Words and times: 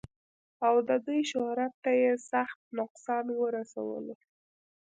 او 0.67 0.75
د 0.87 0.89
دوي 1.05 1.21
شهرت 1.31 1.73
تۀ 1.83 1.91
ئې 2.03 2.11
سخت 2.31 2.59
نقصان 2.77 3.25
اورسولو 3.39 4.15